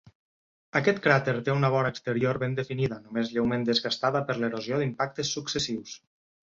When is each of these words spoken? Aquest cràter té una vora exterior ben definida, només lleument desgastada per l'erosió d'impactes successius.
Aquest 0.79 1.01
cràter 1.07 1.35
té 1.49 1.53
una 1.57 1.69
vora 1.75 1.91
exterior 1.95 2.41
ben 2.45 2.57
definida, 2.63 2.99
només 3.05 3.31
lleument 3.37 3.69
desgastada 3.71 4.27
per 4.31 4.41
l'erosió 4.43 4.83
d'impactes 4.85 5.37
successius. 5.39 5.99